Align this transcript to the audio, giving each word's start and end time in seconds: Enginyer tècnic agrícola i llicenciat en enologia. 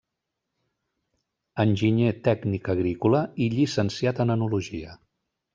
Enginyer 1.65 2.15
tècnic 2.29 2.71
agrícola 2.77 3.23
i 3.47 3.51
llicenciat 3.57 4.27
en 4.27 4.39
enologia. 4.39 4.99